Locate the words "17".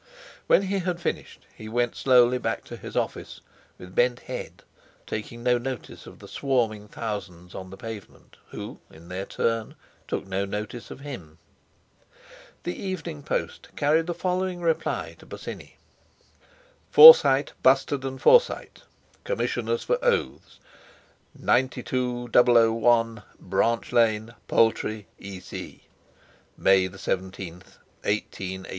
26.91-27.53